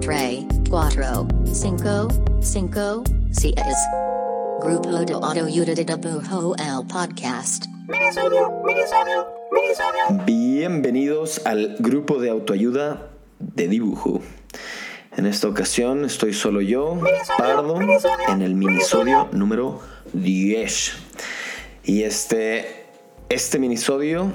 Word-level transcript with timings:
tres, 0.00 0.44
cuatro, 0.68 1.28
cinco, 1.44 2.08
cinco, 2.40 3.04
seis. 3.30 3.54
Grupo 4.60 4.90
de 4.90 5.12
Autoayuda 5.12 5.74
de 5.74 5.84
Dibujo 5.84 6.56
el 6.58 6.86
podcast. 6.88 7.66
Bienvenidos 10.24 11.46
al 11.46 11.76
grupo 11.78 12.18
de 12.18 12.30
autoayuda 12.30 13.08
de 13.38 13.68
dibujo. 13.68 14.20
En 15.16 15.26
esta 15.26 15.46
ocasión 15.46 16.04
estoy 16.04 16.34
solo 16.34 16.60
yo, 16.60 16.98
Pardo, 17.38 17.78
en 18.28 18.42
el 18.42 18.56
minisodio 18.56 19.28
número 19.30 19.80
10. 20.12 20.92
Y 21.84 22.02
este, 22.02 22.86
este 23.28 23.60
minisodio 23.60 24.32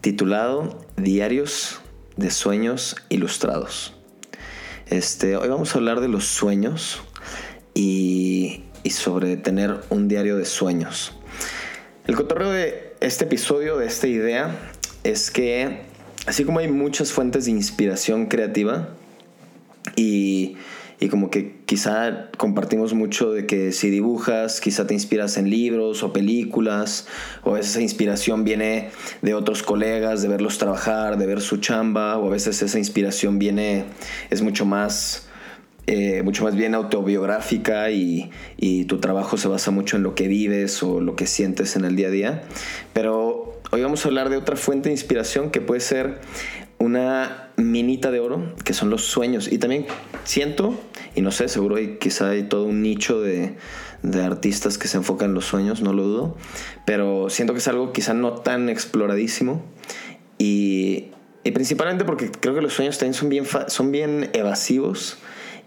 titulado 0.00 0.78
Diarios 0.96 1.81
de 2.16 2.30
Sueños 2.30 2.96
Ilustrados. 3.08 3.94
Este, 4.86 5.36
hoy 5.36 5.48
vamos 5.48 5.74
a 5.74 5.78
hablar 5.78 6.00
de 6.00 6.08
los 6.08 6.26
sueños 6.26 7.02
y, 7.74 8.64
y 8.82 8.90
sobre 8.90 9.36
tener 9.36 9.80
un 9.88 10.08
diario 10.08 10.36
de 10.36 10.44
sueños. 10.44 11.12
El 12.06 12.16
cotorreo 12.16 12.50
de 12.50 12.94
este 13.00 13.24
episodio, 13.24 13.78
de 13.78 13.86
esta 13.86 14.06
idea, 14.06 14.54
es 15.04 15.30
que 15.30 15.82
así 16.26 16.44
como 16.44 16.58
hay 16.58 16.68
muchas 16.68 17.12
fuentes 17.12 17.46
de 17.46 17.52
inspiración 17.52 18.26
creativa 18.26 18.88
y 19.96 20.56
y 21.02 21.08
como 21.08 21.30
que 21.30 21.56
quizá 21.66 22.30
compartimos 22.36 22.94
mucho 22.94 23.32
de 23.32 23.44
que 23.44 23.72
si 23.72 23.90
dibujas, 23.90 24.60
quizá 24.60 24.86
te 24.86 24.94
inspiras 24.94 25.36
en 25.36 25.50
libros 25.50 26.04
o 26.04 26.12
películas, 26.12 27.08
o 27.42 27.50
a 27.50 27.54
veces 27.54 27.72
esa 27.72 27.82
inspiración 27.82 28.44
viene 28.44 28.90
de 29.20 29.34
otros 29.34 29.64
colegas, 29.64 30.22
de 30.22 30.28
verlos 30.28 30.58
trabajar, 30.58 31.18
de 31.18 31.26
ver 31.26 31.40
su 31.40 31.56
chamba, 31.56 32.18
o 32.18 32.28
a 32.28 32.30
veces 32.30 32.62
esa 32.62 32.78
inspiración 32.78 33.40
viene, 33.40 33.86
es 34.30 34.42
mucho 34.42 34.64
más... 34.64 35.28
Eh, 35.88 36.22
mucho 36.22 36.44
más 36.44 36.54
bien 36.54 36.76
autobiográfica 36.76 37.90
y, 37.90 38.30
y 38.56 38.84
tu 38.84 39.00
trabajo 39.00 39.36
se 39.36 39.48
basa 39.48 39.72
mucho 39.72 39.96
en 39.96 40.04
lo 40.04 40.14
que 40.14 40.28
vives 40.28 40.80
o 40.84 41.00
lo 41.00 41.16
que 41.16 41.26
sientes 41.26 41.74
en 41.74 41.84
el 41.84 41.96
día 41.96 42.06
a 42.06 42.10
día. 42.12 42.42
Pero 42.92 43.60
hoy 43.72 43.82
vamos 43.82 44.04
a 44.04 44.08
hablar 44.08 44.30
de 44.30 44.36
otra 44.36 44.54
fuente 44.54 44.90
de 44.90 44.92
inspiración 44.92 45.50
que 45.50 45.60
puede 45.60 45.80
ser 45.80 46.20
una 46.82 47.50
minita 47.56 48.10
de 48.10 48.20
oro, 48.20 48.54
que 48.64 48.74
son 48.74 48.90
los 48.90 49.04
sueños. 49.04 49.50
Y 49.50 49.58
también 49.58 49.86
siento 50.24 50.76
y 51.14 51.20
no 51.20 51.30
sé, 51.30 51.48
seguro 51.48 51.76
hay, 51.76 51.98
quizá 51.98 52.30
hay 52.30 52.44
todo 52.44 52.64
un 52.64 52.82
nicho 52.82 53.20
de, 53.20 53.56
artistas 54.24 54.78
que 54.78 54.88
se 54.88 54.96
enfocan 54.96 55.28
en 55.28 55.34
los 55.34 55.44
sueños, 55.44 55.82
no 55.82 55.92
lo 55.92 56.02
dudo. 56.04 56.36
Pero 56.86 57.30
siento 57.30 57.52
que 57.52 57.60
es 57.60 57.68
algo 57.68 57.92
quizá 57.92 58.14
no 58.14 58.32
tan 58.34 58.68
exploradísimo. 58.68 59.62
Y, 60.38 61.10
principalmente 61.54 62.04
porque 62.04 62.30
creo 62.30 62.54
que 62.54 62.62
los 62.62 62.72
sueños 62.72 62.98
también 62.98 63.14
son 63.14 63.28
bien, 63.28 63.44
son 63.68 63.92
bien 63.92 64.30
evasivos. 64.32 65.18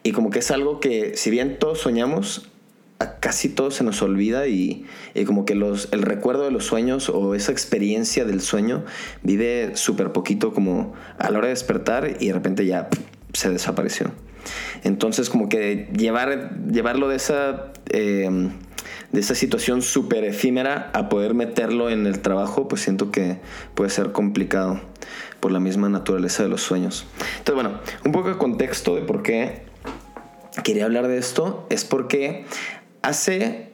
Y 0.04 0.12
como 0.12 0.30
que 0.30 0.40
es 0.40 0.52
algo 0.52 0.80
que, 0.80 1.16
si 1.16 1.30
bien 1.30 1.58
todos 1.60 1.80
soñamos, 1.80 2.50
a 3.00 3.20
casi 3.20 3.50
todo 3.50 3.72
se 3.72 3.84
nos 3.84 4.02
olvida 4.02 4.48
y, 4.48 4.86
como 5.26 5.46
que 5.46 5.56
los, 5.56 5.90
el 5.92 6.02
recuerdo 6.02 6.44
de 6.44 6.52
los 6.52 6.66
sueños 6.66 7.10
o 7.10 7.36
esa 7.36 7.52
experiencia 7.52 8.26
del 8.26 8.42
sueño 8.42 8.86
vive 9.22 9.76
súper 9.76 10.12
poquito 10.12 10.54
como 10.54 10.94
a 11.18 11.30
la 11.30 11.38
hora 11.40 11.48
de 11.48 11.54
despertar 11.54 12.18
y 12.20 12.28
de 12.28 12.34
repente 12.34 12.66
ya 12.66 12.90
se 13.34 13.50
desapareció. 13.50 14.12
Entonces, 14.84 15.30
como 15.30 15.50
que 15.50 15.90
llevar, 15.98 16.58
llevarlo 16.72 17.10
de 17.10 17.16
esa, 17.16 17.74
eh, 17.90 18.30
de 19.12 19.20
esa 19.20 19.36
situación 19.36 19.82
súper 19.82 20.24
efímera 20.24 20.92
a 20.94 21.10
poder 21.10 21.34
meterlo 21.34 21.90
en 21.90 22.06
el 22.06 22.20
trabajo, 22.20 22.68
pues 22.68 22.82
siento 22.82 23.12
que 23.12 23.40
puede 23.74 23.90
ser 23.90 24.12
complicado 24.12 24.80
por 25.40 25.52
la 25.52 25.60
misma 25.60 25.90
naturaleza 25.90 26.44
de 26.44 26.50
los 26.50 26.62
sueños. 26.62 27.06
Entonces, 27.40 27.56
bueno, 27.56 27.80
un 28.06 28.12
poco 28.12 28.30
de 28.30 28.38
contexto 28.38 28.96
de 28.96 29.02
por 29.02 29.24
qué 29.24 29.64
quería 30.64 30.86
hablar 30.86 31.08
de 31.08 31.18
esto 31.18 31.66
es 31.70 31.84
porque 31.84 32.46
hace, 33.06 33.72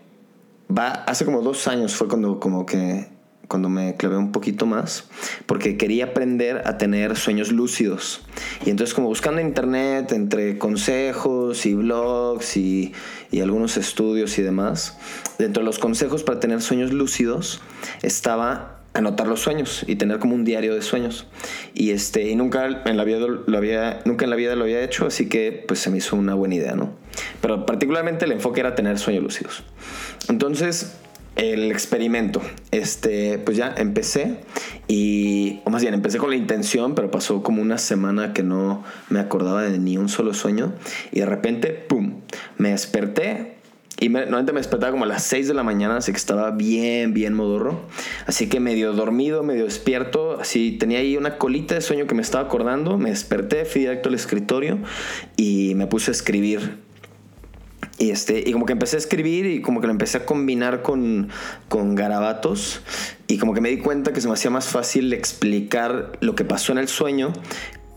va, 0.70 0.92
hace 0.92 1.26
como 1.26 1.42
dos 1.42 1.68
años 1.68 1.96
fue 1.96 2.08
cuando 2.08 2.40
como 2.40 2.66
que 2.66 3.08
cuando 3.48 3.68
me 3.68 3.96
clavé 3.98 4.16
un 4.16 4.32
poquito 4.32 4.66
más, 4.66 5.10
porque 5.46 5.76
quería 5.76 6.06
aprender 6.06 6.62
a 6.66 6.78
tener 6.78 7.18
sueños 7.18 7.52
lúcidos. 7.52 8.22
Y 8.66 8.70
entonces 8.70 8.94
como 8.94 9.10
buscando 9.10 9.42
internet 9.42 10.14
entre 10.14 10.58
consejos 10.58 11.66
y 11.66 11.74
blogs 11.74 12.56
y, 12.56 12.94
y 13.30 13.42
algunos 13.42 13.76
estudios 13.76 14.40
y 14.40 14.42
demás, 14.42 14.98
dentro 15.38 15.64
de 15.64 15.66
los 15.66 15.80
consejos 15.80 16.24
para 16.24 16.40
tener 16.40 16.62
sueños 16.62 16.94
lúcidos 16.94 17.62
estaba 18.04 18.78
anotar 18.94 19.28
los 19.28 19.42
sueños 19.42 19.84
y 19.86 19.98
tener 19.98 20.20
como 20.20 20.36
un 20.36 20.46
diario 20.46 20.74
de 20.74 20.82
sueños. 20.82 21.28
Y 21.74 21.92
este 21.92 22.30
y 22.30 22.38
nunca 22.38 22.84
en 22.86 22.96
la 22.96 23.04
vida 23.04 23.20
lo 23.20 23.58
había 23.58 24.00
nunca 24.06 24.24
en 24.24 24.30
la 24.30 24.38
vida 24.38 24.56
lo 24.56 24.64
había 24.64 24.82
hecho, 24.82 25.06
así 25.08 25.28
que 25.28 25.64
pues 25.68 25.82
se 25.82 25.90
me 25.90 25.98
hizo 25.98 26.16
una 26.16 26.36
buena 26.36 26.56
idea, 26.56 26.76
¿no? 26.76 27.01
Pero 27.42 27.66
particularmente 27.66 28.26
el 28.26 28.32
enfoque 28.32 28.60
era 28.60 28.76
tener 28.76 29.00
sueños 29.00 29.24
lúcidos. 29.24 29.64
Entonces, 30.30 30.96
el 31.36 31.72
experimento. 31.72 32.42
Este, 32.72 33.40
pues 33.40 33.58
ya 33.58 33.74
empecé 33.78 34.38
y, 34.88 35.62
o 35.66 35.70
más 35.70 35.82
bien, 35.82 35.94
empecé 35.94 36.18
con 36.18 36.30
la 36.30 36.36
intención, 36.36 36.96
pero 36.96 37.12
pasó 37.12 37.44
como 37.44 37.62
una 37.62 37.78
semana 37.78 38.34
que 38.34 38.44
no 38.44 38.84
me 39.10 39.20
acordaba 39.20 39.64
de 39.64 39.80
ni 39.80 39.98
un 39.98 40.10
solo 40.10 40.34
sueño 40.34 40.74
y 41.12 41.20
de 41.20 41.26
repente, 41.26 41.70
¡pum!, 41.70 42.22
me 42.58 42.70
desperté. 42.72 43.58
Y 44.00 44.10
me, 44.10 44.22
normalmente 44.22 44.52
me 44.52 44.60
despertaba 44.60 44.92
como 44.92 45.04
a 45.04 45.08
las 45.08 45.22
6 45.26 45.48
de 45.48 45.54
la 45.54 45.62
mañana, 45.62 45.98
así 45.98 46.12
que 46.12 46.18
estaba 46.18 46.50
bien, 46.50 47.14
bien 47.14 47.36
modorro. 47.36 47.82
Así 48.26 48.50
que 48.50 48.60
medio 48.60 48.94
dormido, 48.94 49.44
medio 49.44 49.66
despierto. 49.66 50.40
Así 50.42 50.72
tenía 50.72 50.98
ahí 51.00 51.18
una 51.18 51.38
colita 51.38 51.76
de 51.76 51.82
sueño 51.82 52.08
que 52.08 52.16
me 52.16 52.24
estaba 52.24 52.44
acordando. 52.44 52.98
Me 52.98 53.12
desperté, 53.12 53.64
fui 53.64 53.82
directo 53.82 54.10
al 54.10 54.16
escritorio 54.16 54.80
y 55.38 55.76
me 55.76 55.86
puse 55.86 56.10
a 56.10 56.14
escribir 56.14 56.80
y, 58.02 58.10
este, 58.10 58.44
y 58.44 58.52
como 58.52 58.66
que 58.66 58.74
empecé 58.74 58.96
a 58.96 59.00
escribir 59.00 59.46
y 59.46 59.62
como 59.62 59.80
que 59.80 59.86
lo 59.86 59.92
empecé 59.92 60.18
a 60.18 60.26
combinar 60.26 60.82
con, 60.82 61.30
con 61.70 61.94
garabatos 61.94 62.82
y 63.28 63.38
como 63.38 63.54
que 63.54 63.62
me 63.62 63.70
di 63.70 63.78
cuenta 63.78 64.12
que 64.12 64.22
se 64.22 64.28
me 64.28 64.34
hacía 64.34 64.50
más 64.50 64.70
fácil 64.70 65.14
explicar 65.14 66.14
lo 66.20 66.34
que 66.34 66.44
pasó 66.44 66.72
en 66.72 66.80
el 66.80 66.88
sueño 66.88 67.32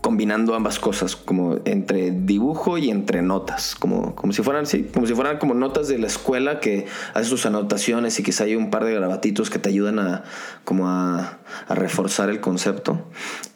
combinando 0.01 0.53
ambas 0.53 0.77
cosas, 0.77 1.15
como 1.15 1.57
entre 1.65 2.11
dibujo 2.11 2.77
y 2.77 2.91
entre 2.91 3.23
notas, 3.23 3.73
como, 3.73 4.13
como 4.13 4.33
si 4.33 4.43
fueran, 4.43 4.67
sí, 4.67 4.83
como 4.93 5.07
si 5.07 5.15
fueran 5.15 5.39
como 5.39 5.55
notas 5.55 5.87
de 5.87 5.97
la 5.97 6.05
escuela 6.05 6.59
que 6.59 6.85
haces 7.15 7.31
tus 7.31 7.47
anotaciones 7.47 8.19
y 8.19 8.21
quizá 8.21 8.43
hay 8.43 8.55
un 8.55 8.69
par 8.69 8.85
de 8.85 8.93
grabatitos 8.93 9.49
que 9.49 9.57
te 9.57 9.69
ayudan 9.69 9.97
a, 9.97 10.23
como 10.63 10.87
a 10.87 11.39
reforzar 11.67 12.29
el 12.29 12.39
concepto. 12.39 13.03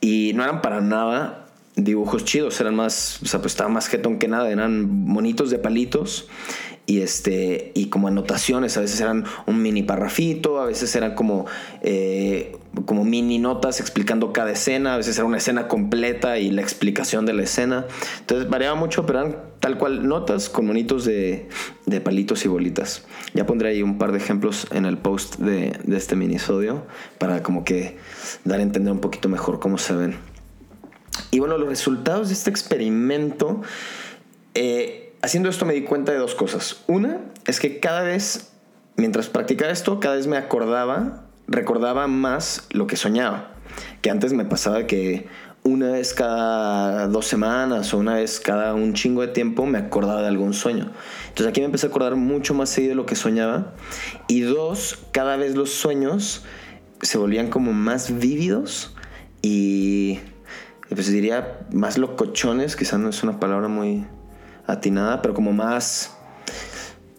Y 0.01 0.31
no 0.33 0.43
eran 0.43 0.63
para 0.63 0.81
nada 0.81 1.48
dibujos 1.83 2.25
chidos, 2.25 2.59
eran 2.61 2.75
más, 2.75 3.19
o 3.21 3.25
sea, 3.25 3.41
pues 3.41 3.53
estaba 3.53 3.69
más 3.69 3.87
jetón 3.87 4.19
que 4.19 4.27
nada, 4.27 4.49
eran 4.49 4.89
monitos 4.89 5.49
de 5.49 5.59
palitos 5.59 6.27
y 6.89 7.01
este 7.01 7.71
y 7.75 7.85
como 7.89 8.07
anotaciones, 8.07 8.75
a 8.77 8.81
veces 8.81 8.99
eran 8.99 9.25
un 9.45 9.61
mini 9.61 9.83
parrafito, 9.83 10.59
a 10.59 10.65
veces 10.65 10.95
eran 10.95 11.13
como 11.13 11.45
eh, 11.83 12.57
como 12.85 13.05
mini 13.05 13.37
notas 13.37 13.79
explicando 13.79 14.33
cada 14.33 14.51
escena, 14.51 14.95
a 14.95 14.97
veces 14.97 15.15
era 15.17 15.25
una 15.25 15.37
escena 15.37 15.67
completa 15.67 16.39
y 16.39 16.49
la 16.49 16.61
explicación 16.61 17.27
de 17.27 17.33
la 17.33 17.43
escena. 17.43 17.85
Entonces 18.21 18.49
variaba 18.49 18.75
mucho, 18.75 19.05
pero 19.05 19.19
eran 19.19 19.37
tal 19.59 19.77
cual 19.77 20.07
notas 20.07 20.49
con 20.49 20.65
monitos 20.65 21.05
de, 21.05 21.47
de 21.85 22.01
palitos 22.01 22.43
y 22.45 22.47
bolitas. 22.47 23.05
Ya 23.35 23.45
pondré 23.45 23.69
ahí 23.69 23.83
un 23.83 23.99
par 23.99 24.11
de 24.11 24.17
ejemplos 24.17 24.65
en 24.71 24.85
el 24.85 24.97
post 24.97 25.37
de, 25.37 25.77
de 25.83 25.97
este 25.97 26.15
minisodio 26.15 26.85
para 27.19 27.43
como 27.43 27.63
que 27.63 27.97
dar 28.45 28.59
a 28.59 28.63
entender 28.63 28.91
un 28.91 28.99
poquito 28.99 29.29
mejor 29.29 29.59
cómo 29.59 29.77
se 29.77 29.93
ven. 29.93 30.28
Y 31.39 31.41
bueno, 31.41 31.57
los 31.57 31.69
resultados 31.69 32.27
de 32.27 32.33
este 32.33 32.49
experimento, 32.49 33.61
eh, 34.55 35.13
haciendo 35.21 35.47
esto 35.47 35.65
me 35.65 35.73
di 35.73 35.83
cuenta 35.83 36.11
de 36.11 36.17
dos 36.17 36.35
cosas. 36.35 36.83
Una 36.87 37.21
es 37.47 37.61
que 37.61 37.79
cada 37.79 38.01
vez, 38.01 38.51
mientras 38.97 39.29
practicaba 39.29 39.71
esto, 39.71 40.01
cada 40.01 40.15
vez 40.15 40.27
me 40.27 40.35
acordaba, 40.35 41.23
recordaba 41.47 42.07
más 42.07 42.67
lo 42.71 42.87
que 42.87 42.97
soñaba. 42.97 43.53
Que 44.01 44.09
antes 44.09 44.33
me 44.33 44.43
pasaba 44.43 44.85
que 44.85 45.29
una 45.63 45.91
vez 45.91 46.13
cada 46.13 47.07
dos 47.07 47.27
semanas 47.27 47.93
o 47.93 47.99
una 47.99 48.15
vez 48.15 48.41
cada 48.41 48.73
un 48.73 48.93
chingo 48.93 49.21
de 49.21 49.29
tiempo 49.29 49.65
me 49.65 49.77
acordaba 49.77 50.21
de 50.21 50.27
algún 50.27 50.53
sueño. 50.53 50.91
Entonces 51.29 51.47
aquí 51.47 51.61
me 51.61 51.67
empecé 51.67 51.85
a 51.85 51.89
acordar 51.89 52.17
mucho 52.17 52.53
más 52.53 52.67
seguido 52.67 52.89
de 52.89 52.95
lo 52.95 53.05
que 53.05 53.15
soñaba. 53.15 53.75
Y 54.27 54.41
dos, 54.41 54.99
cada 55.13 55.37
vez 55.37 55.55
los 55.55 55.69
sueños 55.69 56.43
se 57.01 57.17
volvían 57.17 57.49
como 57.49 57.71
más 57.71 58.19
vívidos 58.19 58.93
y 59.41 60.19
pues 60.89 61.11
diría 61.11 61.59
más 61.71 61.97
locochones, 61.97 62.75
quizás 62.75 62.99
no 62.99 63.09
es 63.09 63.23
una 63.23 63.39
palabra 63.39 63.67
muy 63.67 64.05
atinada, 64.65 65.21
pero 65.21 65.33
como 65.33 65.53
más 65.53 66.19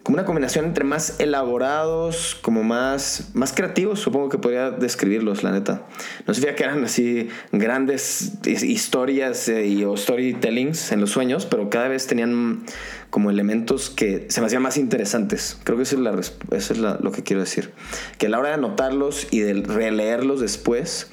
como 0.03 0.17
una 0.17 0.25
combinación 0.25 0.65
entre 0.65 0.83
más 0.83 1.21
elaborados, 1.21 2.37
como 2.41 2.63
más, 2.63 3.31
más 3.35 3.53
creativos, 3.53 4.01
supongo 4.01 4.31
que 4.31 4.39
podría 4.39 4.71
describirlos, 4.71 5.43
la 5.43 5.53
neta. 5.53 5.83
No 6.27 6.33
sé 6.33 6.55
que 6.55 6.65
eran 6.65 6.83
así 6.85 7.29
grandes 7.53 8.33
historias 8.47 9.49
eh, 9.49 9.67
y, 9.67 9.85
o 9.85 9.97
storytellings 9.97 10.93
en 10.93 11.01
los 11.01 11.11
sueños, 11.11 11.45
pero 11.47 11.69
cada 11.69 11.89
vez 11.89 12.07
tenían 12.07 12.65
como 13.11 13.31
elementos 13.31 13.91
que 13.91 14.27
se 14.31 14.41
me 14.41 14.47
hacían 14.47 14.63
más 14.63 14.79
interesantes. 14.79 15.59
Creo 15.65 15.77
que 15.77 15.83
eso 15.83 15.97
es, 15.97 16.03
la, 16.03 16.19
eso 16.57 16.73
es 16.73 16.79
lo 16.79 17.13
que 17.13 17.23
quiero 17.23 17.43
decir. 17.43 17.73
Que 18.17 18.27
a 18.27 18.31
la 18.31 18.39
hora 18.39 18.49
de 18.49 18.55
anotarlos 18.55 19.29
y 19.31 19.41
de 19.41 19.63
releerlos 19.63 20.41
después, 20.41 21.11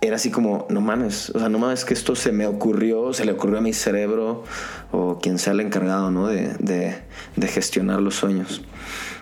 era 0.00 0.16
así 0.16 0.30
como, 0.30 0.66
no 0.70 0.80
mames, 0.80 1.30
o 1.30 1.38
sea, 1.38 1.48
no 1.48 1.58
mames 1.58 1.84
que 1.84 1.94
esto 1.94 2.14
se 2.14 2.30
me 2.32 2.46
ocurrió, 2.46 3.12
se 3.12 3.24
le 3.24 3.32
ocurrió 3.32 3.58
a 3.58 3.60
mi 3.60 3.72
cerebro 3.72 4.44
o 4.92 5.18
quien 5.18 5.38
sea 5.38 5.52
el 5.52 5.60
encargado, 5.60 6.10
¿no? 6.10 6.28
De, 6.28 6.54
de 6.58 7.48
gestionar 7.48 8.00
los 8.00 8.14
sueños. 8.14 8.62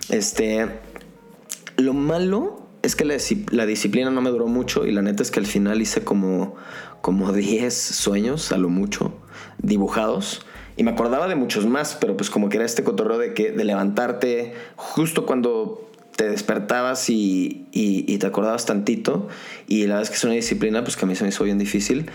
Este, 0.09 0.69
lo 1.77 1.95
malo 1.95 2.67
es 2.83 2.95
que 2.95 3.05
la, 3.05 3.17
la, 3.51 3.67
disciplina 3.67 4.11
no 4.11 4.23
me 4.23 4.31
duró 4.31 4.47
mucho 4.47 4.87
y 4.87 4.93
la 4.93 5.03
neta 5.03 5.23
es 5.23 5.31
que 5.31 5.41
al 5.41 5.47
final 5.47 5.83
hice 5.83 6.05
como, 6.05 6.55
como 7.01 7.33
10 7.35 7.75
sueños, 7.75 8.53
a 8.53 8.59
lo 8.59 8.69
mucho, 8.69 9.13
dibujados. 9.59 10.47
Y 10.77 10.85
me 10.85 10.91
acordaba 10.91 11.27
de 11.27 11.37
muchos 11.37 11.67
más, 11.67 11.97
pero 11.99 12.17
pues 12.17 12.29
como 12.29 12.49
que 12.49 12.59
era 12.59 12.67
este 12.67 12.85
cotorreo 12.85 13.19
de, 13.19 13.33
que, 13.33 13.51
de 13.51 13.65
levantarte 13.65 14.53
justo 14.77 15.25
cuando 15.25 15.86
te 16.17 16.29
despertabas 16.29 17.11
y, 17.11 17.67
y, 17.73 18.19
te 18.19 18.27
acordabas 18.27 18.65
tantito. 18.67 19.29
Y 19.69 19.83
la 19.83 19.97
verdad 19.97 20.03
es 20.03 20.11
que 20.11 20.17
es 20.17 20.25
una 20.25 20.33
disciplina 20.35 20.83
pues 20.83 20.97
que 20.97 21.05
a 21.05 21.09
mí 21.09 21.15
se 21.15 21.25
me 21.25 21.29
hizo 21.29 21.45
bien 21.45 21.59
difícil. 21.59 22.11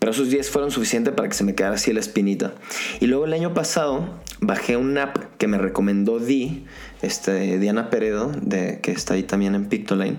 Pero 0.00 0.12
esos 0.12 0.28
días 0.28 0.50
fueron 0.50 0.70
suficientes 0.70 1.14
para 1.14 1.28
que 1.28 1.34
se 1.34 1.44
me 1.44 1.54
quedara 1.54 1.76
así 1.76 1.92
la 1.92 2.00
espinita. 2.00 2.52
Y 3.00 3.06
luego 3.06 3.24
el 3.24 3.32
año 3.32 3.54
pasado 3.54 4.20
bajé 4.40 4.76
un 4.76 4.98
app 4.98 5.16
que 5.38 5.46
me 5.46 5.56
recomendó 5.56 6.18
Di, 6.18 6.66
este, 7.00 7.58
Diana 7.58 7.88
Peredo, 7.90 8.32
de, 8.42 8.80
que 8.82 8.90
está 8.90 9.14
ahí 9.14 9.22
también 9.22 9.54
en 9.54 9.66
Pictoline. 9.66 10.18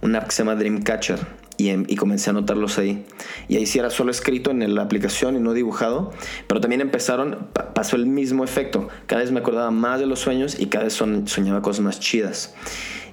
Un 0.00 0.16
app 0.16 0.24
que 0.24 0.32
se 0.32 0.38
llama 0.38 0.56
Dreamcatcher. 0.56 1.20
Y, 1.60 1.92
y, 1.92 1.96
comencé 1.96 2.30
a 2.30 2.32
anotarlos 2.32 2.78
ahí. 2.78 3.04
Y 3.48 3.56
ahí 3.56 3.66
sí 3.66 3.78
era 3.78 3.90
solo 3.90 4.10
escrito 4.10 4.50
en 4.50 4.74
la 4.74 4.82
aplicación 4.82 5.36
y 5.36 5.40
no 5.40 5.52
dibujado. 5.52 6.10
Pero 6.46 6.60
también 6.60 6.80
empezaron, 6.80 7.48
pasó 7.74 7.96
el 7.96 8.06
mismo 8.06 8.44
efecto. 8.44 8.88
Cada 9.06 9.20
vez 9.20 9.30
me 9.30 9.40
acordaba 9.40 9.70
más 9.70 10.00
de 10.00 10.06
los 10.06 10.20
sueños 10.20 10.58
y 10.58 10.66
cada 10.66 10.84
vez 10.84 10.94
son, 10.94 11.28
soñaba 11.28 11.60
cosas 11.60 11.84
más 11.84 12.00
chidas. 12.00 12.54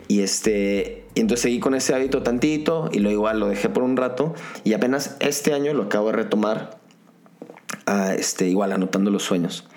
Y 0.07 0.21
este, 0.21 1.03
y 1.17 1.19
entonces 1.19 1.41
seguí 1.41 1.59
con 1.59 1.75
ese 1.75 1.93
hábito 1.93 2.23
tantito 2.23 2.89
y 2.93 2.99
lo 2.99 3.11
igual 3.11 3.39
lo 3.39 3.47
dejé 3.47 3.69
por 3.69 3.83
un 3.83 3.97
rato 3.97 4.35
y 4.63 4.73
apenas 4.73 5.17
este 5.19 5.53
año 5.53 5.73
lo 5.73 5.83
acabo 5.83 6.07
de 6.07 6.13
retomar. 6.13 6.77
este, 8.17 8.47
igual 8.47 8.71
anotando 8.71 9.11
los 9.11 9.23
sueños. 9.23 9.67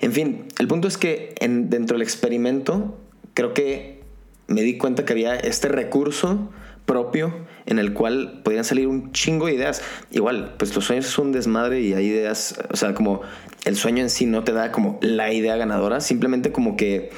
En 0.00 0.12
fin, 0.12 0.44
el 0.58 0.68
punto 0.68 0.88
es 0.88 0.98
que 0.98 1.34
en, 1.40 1.70
dentro 1.70 1.96
del 1.96 2.02
experimento 2.02 2.98
creo 3.34 3.54
que 3.54 4.02
me 4.46 4.62
di 4.62 4.76
cuenta 4.76 5.04
que 5.04 5.12
había 5.12 5.36
este 5.36 5.68
recurso 5.68 6.50
propio 6.90 7.32
en 7.66 7.78
el 7.78 7.92
cual 7.92 8.40
podían 8.42 8.64
salir 8.64 8.88
un 8.88 9.12
chingo 9.12 9.46
de 9.46 9.54
ideas. 9.54 9.80
Igual, 10.10 10.56
pues 10.58 10.74
los 10.74 10.84
sueños 10.84 11.06
es 11.06 11.16
un 11.18 11.30
desmadre 11.30 11.80
y 11.82 11.94
hay 11.94 12.06
ideas, 12.06 12.58
o 12.68 12.76
sea, 12.76 12.94
como 12.94 13.20
el 13.64 13.76
sueño 13.76 14.02
en 14.02 14.10
sí 14.10 14.26
no 14.26 14.42
te 14.42 14.52
da 14.52 14.72
como 14.72 14.98
la 15.00 15.32
idea 15.32 15.56
ganadora, 15.56 16.00
simplemente 16.00 16.50
como 16.50 16.76
que 16.76 17.10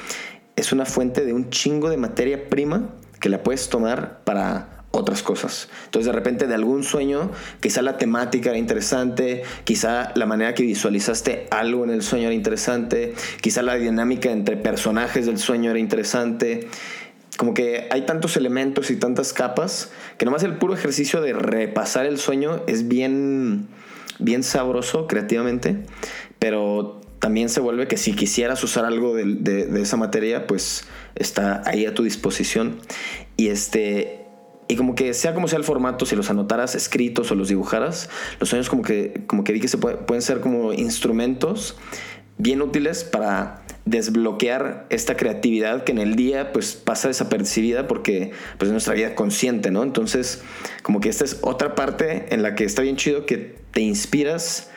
es 0.55 0.73
una 0.73 0.85
fuente 0.85 1.25
de 1.25 1.33
un 1.33 1.49
chingo 1.49 1.89
de 1.89 1.97
materia 1.97 2.49
prima 2.49 2.91
que 3.19 3.29
la 3.29 3.41
puedes 3.41 3.69
tomar 3.69 4.19
para 4.23 4.83
otras 4.91 5.23
cosas. 5.23 5.69
Entonces 5.85 6.05
de 6.05 6.11
repente 6.11 6.45
de 6.45 6.53
algún 6.53 6.83
sueño, 6.83 7.31
quizá 7.59 7.81
la 7.81 7.97
temática 7.97 8.51
era 8.51 8.59
interesante, 8.59 9.41
quizá 9.63 10.11
la 10.13 10.27
manera 10.27 10.53
que 10.53 10.61
visualizaste 10.61 11.47
algo 11.49 11.83
en 11.83 11.89
el 11.89 12.03
sueño 12.03 12.25
era 12.25 12.35
interesante, 12.35 13.15
quizá 13.41 13.63
la 13.63 13.73
dinámica 13.73 14.29
entre 14.29 14.55
personajes 14.55 15.25
del 15.25 15.39
sueño 15.39 15.71
era 15.71 15.79
interesante. 15.79 16.67
Como 17.37 17.53
que 17.53 17.87
hay 17.89 18.05
tantos 18.05 18.37
elementos 18.37 18.91
y 18.91 18.95
tantas 18.95 19.33
capas 19.33 19.91
que 20.17 20.25
nomás 20.25 20.43
el 20.43 20.57
puro 20.57 20.73
ejercicio 20.73 21.21
de 21.21 21.33
repasar 21.33 22.05
el 22.05 22.19
sueño 22.19 22.63
es 22.67 22.87
bien, 22.87 23.67
bien 24.19 24.43
sabroso 24.43 25.07
creativamente, 25.07 25.77
pero 26.37 27.01
también 27.23 27.47
se 27.47 27.61
vuelve 27.61 27.87
que 27.87 27.95
si 27.95 28.11
quisieras 28.11 28.61
usar 28.65 28.83
algo 28.83 29.15
de, 29.15 29.81
esa 29.81 29.95
materia, 29.95 30.45
pues 30.45 30.83
está 31.15 31.61
ahí 31.65 31.85
a 31.85 31.93
tu 31.93 32.03
disposición. 32.03 32.79
Y 33.37 33.47
este. 33.47 34.25
Y 34.67 34.75
como 34.75 34.93
que 34.93 35.13
sea 35.13 35.33
como 35.33 35.47
sea 35.47 35.57
el 35.57 35.63
formato, 35.63 36.05
si 36.05 36.17
los 36.17 36.29
anotaras 36.29 36.75
escritos 36.75 37.31
o 37.31 37.35
los 37.35 37.47
dibujaras, 37.47 38.09
los 38.41 38.49
sueños 38.49 38.69
como 38.69 38.81
que, 38.81 39.23
como 39.25 39.45
que 39.45 39.53
vi 39.53 39.61
que 39.61 39.69
se 39.69 39.77
pueden 39.77 40.21
ser 40.21 40.41
como 40.41 40.73
instrumentos 40.73 41.77
bien 42.37 42.61
útiles 42.61 43.05
para 43.05 43.62
desbloquear 43.85 44.85
esta 44.89 45.17
creatividad 45.17 45.83
que 45.83 45.91
en 45.91 45.97
el 45.97 46.15
día 46.15 46.53
pues 46.53 46.73
pasa 46.75 47.09
desapercibida 47.09 47.87
porque 47.87 48.31
pues 48.57 48.67
es 48.67 48.71
nuestra 48.71 48.93
vida 48.93 49.15
consciente, 49.15 49.71
¿no? 49.71 49.83
Entonces 49.83 50.41
como 50.83 50.99
que 50.99 51.09
esta 51.09 51.25
es 51.25 51.39
otra 51.41 51.75
parte 51.75 52.33
en 52.33 52.43
la 52.43 52.55
que 52.55 52.63
está 52.63 52.81
bien 52.81 52.95
chido 52.95 53.25
que 53.25 53.55
te 53.71 53.81
inspiras 53.81 54.69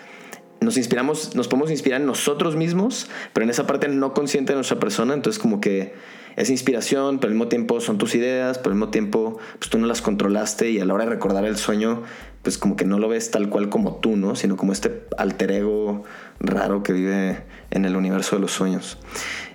nos 0.61 0.77
inspiramos, 0.77 1.35
nos 1.35 1.49
podemos 1.49 1.71
inspirar 1.71 2.01
nosotros 2.01 2.57
mismos, 2.57 3.09
pero 3.33 3.45
en 3.45 3.51
esa 3.51 3.67
parte 3.67 3.89
no 3.89 4.15
consciente 4.15 4.53
de 4.53 4.57
nuestra 4.57 4.79
persona, 4.81 5.15
entonces 5.15 5.41
como 5.41 5.61
que 5.61 5.95
es 6.37 6.51
inspiración, 6.51 7.19
pero 7.19 7.29
al 7.29 7.35
mismo 7.35 7.49
tiempo 7.49 7.81
son 7.81 7.99
tus 7.99 8.15
ideas, 8.15 8.59
pero 8.59 8.71
al 8.71 8.77
mismo 8.77 8.91
tiempo 8.91 9.39
pues 9.59 9.71
tú 9.71 9.79
no 9.79 9.87
las 9.87 10.03
controlaste 10.03 10.71
y 10.71 10.81
a 10.81 10.85
la 10.85 10.95
hora 10.95 11.05
de 11.05 11.11
recordar 11.11 11.45
el 11.45 11.57
sueño, 11.57 12.03
pues 12.43 12.59
como 12.59 12.77
que 12.77 12.85
no 12.85 12.99
lo 12.99 13.09
ves 13.09 13.31
tal 13.31 13.49
cual 13.49 13.71
como 13.71 13.97
tú, 13.97 14.17
¿no? 14.17 14.37
Sino 14.37 14.57
como 14.57 14.73
este 14.73 15.03
alter 15.17 15.51
ego 15.51 16.05
raro 16.39 16.83
que 16.83 16.93
vive 16.93 17.43
en 17.71 17.87
el 17.87 17.97
universo 17.97 18.37
de 18.37 18.43
los 18.43 18.53
sueños. 18.53 18.99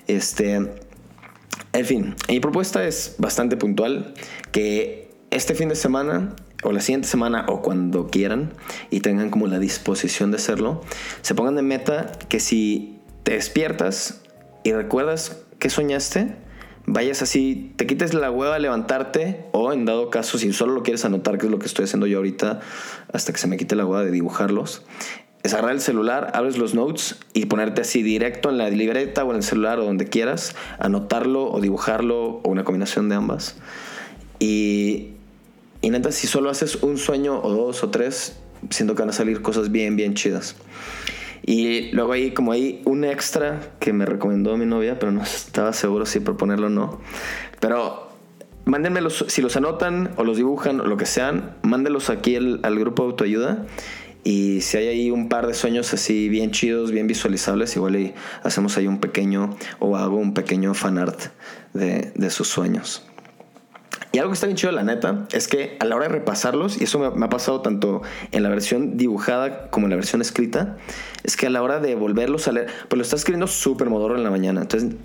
Este, 0.07 0.55
en 1.73 1.85
fin, 1.85 2.15
mi 2.27 2.39
propuesta 2.39 2.83
es 2.85 3.15
bastante 3.19 3.57
puntual, 3.57 4.13
que 4.51 5.11
este 5.29 5.55
fin 5.55 5.69
de 5.69 5.75
semana 5.75 6.35
o 6.63 6.71
la 6.71 6.81
siguiente 6.81 7.07
semana 7.07 7.45
o 7.47 7.61
cuando 7.61 8.07
quieran 8.07 8.53
y 8.89 8.99
tengan 8.99 9.29
como 9.29 9.47
la 9.47 9.59
disposición 9.59 10.31
de 10.31 10.37
hacerlo, 10.37 10.81
se 11.21 11.35
pongan 11.35 11.55
de 11.55 11.61
meta 11.61 12.11
que 12.27 12.39
si 12.39 12.99
te 13.23 13.33
despiertas 13.33 14.21
y 14.63 14.73
recuerdas 14.73 15.37
que 15.59 15.69
soñaste, 15.69 16.35
vayas 16.85 17.21
así, 17.21 17.73
te 17.75 17.87
quites 17.87 18.13
la 18.13 18.31
hueva 18.31 18.59
levantarte 18.59 19.45
o 19.51 19.73
en 19.73 19.85
dado 19.85 20.09
caso 20.09 20.37
si 20.37 20.51
solo 20.53 20.73
lo 20.73 20.83
quieres 20.83 21.05
anotar, 21.05 21.37
que 21.37 21.45
es 21.45 21.51
lo 21.51 21.59
que 21.59 21.65
estoy 21.65 21.85
haciendo 21.85 22.07
yo 22.07 22.17
ahorita 22.17 22.59
hasta 23.11 23.33
que 23.33 23.39
se 23.39 23.47
me 23.47 23.57
quite 23.57 23.75
la 23.75 23.85
hueva 23.85 24.03
de 24.03 24.11
dibujarlos, 24.11 24.83
es 25.43 25.53
agarrar 25.53 25.73
el 25.73 25.81
celular, 25.81 26.31
abres 26.33 26.57
los 26.57 26.75
notes 26.75 27.17
y 27.33 27.45
ponerte 27.45 27.81
así 27.81 28.03
directo 28.03 28.49
en 28.49 28.57
la 28.57 28.69
libreta 28.69 29.23
o 29.23 29.31
en 29.31 29.37
el 29.37 29.43
celular 29.43 29.79
o 29.79 29.85
donde 29.85 30.05
quieras, 30.05 30.55
anotarlo 30.79 31.51
o 31.51 31.59
dibujarlo 31.61 32.41
o 32.43 32.49
una 32.49 32.63
combinación 32.63 33.09
de 33.09 33.15
ambas. 33.15 33.55
Y 34.39 35.11
y 35.81 35.89
neta, 35.89 36.11
si 36.11 36.27
solo 36.27 36.51
haces 36.51 36.75
un 36.83 36.97
sueño 36.99 37.41
o 37.41 37.51
dos 37.51 37.83
o 37.83 37.89
tres, 37.89 38.37
siento 38.69 38.93
que 38.93 39.01
van 39.01 39.09
a 39.09 39.13
salir 39.13 39.41
cosas 39.41 39.71
bien, 39.71 39.95
bien 39.95 40.13
chidas. 40.13 40.55
Y 41.43 41.91
luego 41.91 42.13
ahí, 42.13 42.31
como 42.31 42.51
hay 42.51 42.81
un 42.85 43.03
extra 43.03 43.59
que 43.79 43.93
me 43.93 44.05
recomendó 44.05 44.55
mi 44.57 44.65
novia, 44.65 44.99
pero 44.99 45.11
no 45.11 45.23
estaba 45.23 45.73
seguro 45.73 46.05
si 46.05 46.19
proponerlo 46.19 46.67
o 46.67 46.69
no. 46.69 47.01
Pero 47.59 48.09
mándenmelos, 48.65 49.25
si 49.27 49.41
los 49.41 49.55
anotan 49.55 50.11
o 50.17 50.23
los 50.23 50.37
dibujan 50.37 50.81
o 50.81 50.85
lo 50.85 50.97
que 50.97 51.05
sean, 51.05 51.55
mándenlos 51.63 52.09
aquí 52.09 52.35
al 52.35 52.79
grupo 52.79 53.03
de 53.03 53.09
autoayuda. 53.09 53.65
Y 54.23 54.61
si 54.61 54.77
hay 54.77 54.87
ahí 54.87 55.11
un 55.11 55.29
par 55.29 55.47
de 55.47 55.53
sueños 55.55 55.93
así 55.93 56.29
bien 56.29 56.51
chidos, 56.51 56.91
bien 56.91 57.07
visualizables, 57.07 57.75
igual 57.75 57.95
y 57.95 58.13
hacemos 58.43 58.77
ahí 58.77 58.85
un 58.85 58.99
pequeño 58.99 59.57
o 59.79 59.97
hago 59.97 60.17
un 60.17 60.35
pequeño 60.35 60.75
fanart 60.75 61.19
de, 61.73 62.11
de 62.13 62.29
sus 62.29 62.47
sueños. 62.47 63.03
Y 64.13 64.17
algo 64.17 64.31
que 64.31 64.33
está 64.33 64.47
bien 64.47 64.57
chido, 64.57 64.73
la 64.73 64.83
neta, 64.83 65.25
es 65.31 65.47
que 65.47 65.77
a 65.79 65.85
la 65.85 65.95
hora 65.95 66.07
de 66.07 66.13
repasarlos, 66.13 66.81
y 66.81 66.83
eso 66.83 66.99
me, 66.99 67.25
ha 67.25 67.29
pasado 67.29 67.61
tanto 67.61 68.01
en 68.31 68.43
la 68.43 68.49
versión 68.49 68.97
dibujada 68.97 69.69
como 69.69 69.85
en 69.85 69.91
la 69.91 69.95
versión 69.95 70.21
escrita, 70.21 70.77
es 71.23 71.37
que 71.37 71.47
a 71.47 71.49
la 71.49 71.63
hora 71.63 71.79
de 71.79 71.95
volverlos 71.95 72.47
a 72.49 72.51
leer, 72.51 72.67
pues 72.89 72.97
lo 72.97 73.03
estás 73.03 73.21
escribiendo 73.21 73.47
súper 73.47 73.89
modoro 73.89 74.17
en 74.17 74.23
la 74.23 74.29
mañana. 74.29 74.61
Entonces 74.61 74.95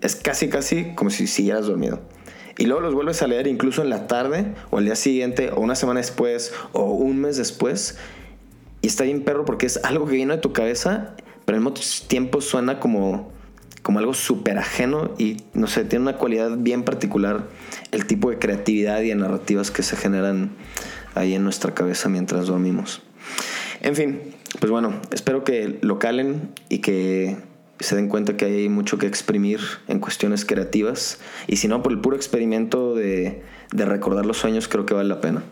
es 0.00 0.16
casi, 0.16 0.48
casi 0.48 0.94
como 0.94 1.10
si 1.10 1.28
siguieras 1.28 1.66
dormido. 1.66 2.00
Y 2.58 2.66
luego 2.66 2.80
los 2.80 2.94
vuelves 2.94 3.22
a 3.22 3.28
leer 3.28 3.46
incluso 3.46 3.82
en 3.82 3.90
la 3.90 4.08
tarde, 4.08 4.54
o 4.70 4.78
al 4.78 4.84
día 4.84 4.96
siguiente, 4.96 5.50
o 5.52 5.60
una 5.60 5.76
semana 5.76 6.00
después, 6.00 6.52
o 6.72 6.86
un 6.86 7.20
mes 7.20 7.36
después. 7.36 7.98
Y 8.82 8.88
está 8.88 9.04
bien 9.04 9.22
perro 9.22 9.44
porque 9.44 9.66
es 9.66 9.78
algo 9.84 10.06
que 10.06 10.14
viene 10.14 10.36
de 10.36 10.40
tu 10.40 10.52
cabeza, 10.52 11.14
pero 11.44 11.58
al 11.58 11.64
mismo 11.64 11.74
tiempo 12.08 12.40
suena 12.40 12.80
como 12.80 13.30
como 13.86 14.00
algo 14.00 14.14
súper 14.14 14.58
ajeno 14.58 15.14
y 15.16 15.36
no 15.54 15.68
sé, 15.68 15.84
tiene 15.84 16.02
una 16.02 16.16
cualidad 16.16 16.56
bien 16.58 16.82
particular 16.82 17.44
el 17.92 18.04
tipo 18.04 18.30
de 18.30 18.40
creatividad 18.40 19.00
y 19.02 19.14
narrativas 19.14 19.70
que 19.70 19.84
se 19.84 19.94
generan 19.94 20.50
ahí 21.14 21.34
en 21.34 21.44
nuestra 21.44 21.72
cabeza 21.72 22.08
mientras 22.08 22.48
dormimos. 22.48 23.02
En 23.82 23.94
fin, 23.94 24.22
pues 24.58 24.72
bueno, 24.72 25.00
espero 25.12 25.44
que 25.44 25.78
lo 25.82 26.00
calen 26.00 26.50
y 26.68 26.78
que 26.78 27.36
se 27.78 27.94
den 27.94 28.08
cuenta 28.08 28.36
que 28.36 28.46
hay 28.46 28.68
mucho 28.68 28.98
que 28.98 29.06
exprimir 29.06 29.60
en 29.86 30.00
cuestiones 30.00 30.44
creativas 30.44 31.20
y 31.46 31.58
si 31.58 31.68
no, 31.68 31.84
por 31.84 31.92
el 31.92 32.00
puro 32.00 32.16
experimento 32.16 32.96
de, 32.96 33.44
de 33.70 33.84
recordar 33.84 34.26
los 34.26 34.38
sueños 34.38 34.66
creo 34.66 34.84
que 34.84 34.94
vale 34.94 35.08
la 35.08 35.20
pena. 35.20 35.44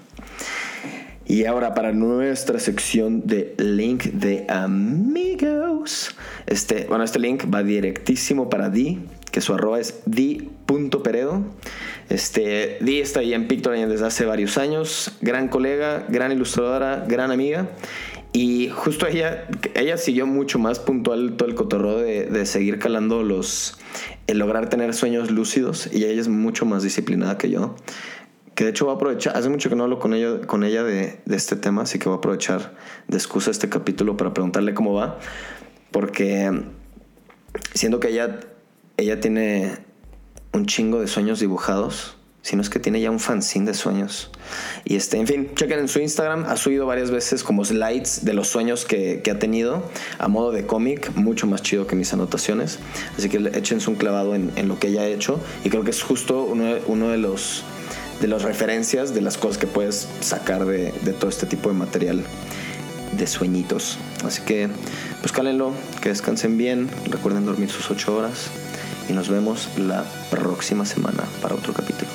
Y 1.26 1.46
ahora 1.46 1.74
para 1.74 1.92
nuestra 1.92 2.60
sección 2.60 3.26
de 3.26 3.54
link 3.56 4.04
de 4.04 4.44
amigos. 4.48 6.14
Este, 6.46 6.84
bueno, 6.86 7.02
este 7.02 7.18
link 7.18 7.44
va 7.52 7.62
directísimo 7.62 8.50
para 8.50 8.68
Di, 8.68 9.00
que 9.30 9.40
su 9.40 9.54
arroba 9.54 9.80
es 9.80 10.02
di.peredo. 10.04 11.42
Este, 12.10 12.76
Di 12.82 13.00
está 13.00 13.20
ahí 13.20 13.32
en 13.32 13.48
Pictoline 13.48 13.86
desde 13.86 14.06
hace 14.06 14.26
varios 14.26 14.58
años. 14.58 15.12
Gran 15.22 15.48
colega, 15.48 16.04
gran 16.10 16.30
ilustradora, 16.30 17.06
gran 17.08 17.30
amiga. 17.30 17.70
Y 18.34 18.68
justo 18.68 19.06
ella, 19.06 19.46
ella 19.74 19.96
siguió 19.96 20.26
mucho 20.26 20.58
más 20.58 20.78
puntual 20.78 21.36
todo 21.38 21.48
el 21.48 21.54
cotorro 21.54 21.98
de, 21.98 22.26
de 22.26 22.44
seguir 22.44 22.78
calando 22.78 23.22
los, 23.22 23.78
el 24.26 24.38
lograr 24.38 24.68
tener 24.68 24.92
sueños 24.92 25.30
lúcidos. 25.30 25.88
Y 25.90 26.04
ella 26.04 26.20
es 26.20 26.28
mucho 26.28 26.66
más 26.66 26.82
disciplinada 26.82 27.38
que 27.38 27.48
yo 27.48 27.76
que 28.54 28.64
de 28.64 28.70
hecho 28.70 28.84
voy 28.86 28.92
a 28.92 28.96
aprovechar, 28.96 29.36
hace 29.36 29.48
mucho 29.48 29.68
que 29.68 29.76
no 29.76 29.84
hablo 29.84 29.98
con 29.98 30.14
ella, 30.14 30.46
con 30.46 30.64
ella 30.64 30.82
de, 30.82 31.20
este 31.26 31.56
tema, 31.56 31.82
así 31.82 31.98
que 31.98 32.08
voy 32.08 32.16
a 32.16 32.18
aprovechar 32.18 32.74
de 33.08 33.16
excusa 33.16 33.50
este 33.50 33.68
capítulo 33.68 34.16
para 34.16 34.32
preguntarle 34.32 34.74
cómo 34.74 34.94
va, 34.94 35.18
porque 35.90 36.64
siento 37.74 38.00
que 38.00 38.08
ella, 38.08 38.40
ella 38.96 39.20
tiene 39.20 39.78
un 40.52 40.66
chingo 40.66 41.00
de 41.00 41.06
sueños 41.06 41.40
dibujados 41.40 42.16
si 42.44 42.56
no 42.56 42.62
es 42.62 42.68
que 42.68 42.78
tiene 42.78 43.00
ya 43.00 43.10
un 43.10 43.20
fanzine 43.20 43.64
de 43.64 43.72
sueños. 43.72 44.30
Y 44.84 44.96
este, 44.96 45.16
en 45.16 45.26
fin, 45.26 45.50
chequen 45.54 45.78
en 45.78 45.88
su 45.88 45.98
Instagram, 45.98 46.44
ha 46.44 46.58
subido 46.58 46.84
varias 46.84 47.10
veces 47.10 47.42
como 47.42 47.64
slides 47.64 48.22
de 48.26 48.34
los 48.34 48.48
sueños 48.48 48.84
que, 48.84 49.22
que 49.24 49.30
ha 49.30 49.38
tenido 49.38 49.82
a 50.18 50.28
modo 50.28 50.52
de 50.52 50.66
cómic, 50.66 51.10
mucho 51.16 51.46
más 51.46 51.62
chido 51.62 51.86
que 51.86 51.96
mis 51.96 52.12
anotaciones. 52.12 52.80
Así 53.16 53.30
que 53.30 53.38
échense 53.54 53.88
un 53.88 53.96
clavado 53.96 54.34
en, 54.34 54.52
en, 54.56 54.68
lo 54.68 54.78
que 54.78 54.88
ella 54.88 55.00
ha 55.00 55.06
hecho 55.06 55.40
y 55.64 55.70
creo 55.70 55.84
que 55.84 55.90
es 55.90 56.02
justo 56.02 56.44
uno, 56.44 56.74
uno 56.86 57.08
de 57.08 57.16
los 57.16 57.64
de 58.20 58.28
las 58.28 58.42
referencias 58.42 59.14
de 59.14 59.20
las 59.20 59.36
cosas 59.36 59.58
que 59.58 59.66
puedes 59.66 60.08
sacar 60.20 60.64
de, 60.64 60.92
de 61.02 61.12
todo 61.12 61.28
este 61.28 61.46
tipo 61.46 61.68
de 61.68 61.74
material 61.74 62.24
de 63.16 63.26
sueñitos. 63.26 63.98
Así 64.24 64.42
que, 64.42 64.68
pues 65.20 65.32
cálenlo, 65.32 65.72
que 66.00 66.08
descansen 66.08 66.56
bien, 66.56 66.88
recuerden 67.06 67.44
dormir 67.44 67.70
sus 67.70 67.90
8 67.90 68.16
horas 68.16 68.48
y 69.08 69.12
nos 69.12 69.28
vemos 69.28 69.68
la 69.76 70.04
próxima 70.30 70.84
semana 70.84 71.24
para 71.40 71.54
otro 71.54 71.72
capítulo. 71.72 72.10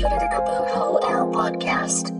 You 0.00 0.08
Did 0.08 0.22
It 0.22 0.30
Kaboom 0.30 0.66
Ho 0.70 0.96
L 0.96 1.28
podcast. 1.30 2.19